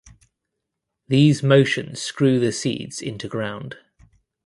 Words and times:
These 1.09 1.43
motions 1.43 2.01
screw 2.01 2.39
the 2.39 2.51
seeds 2.51 3.03
into 3.03 3.27
ground. 3.27 3.77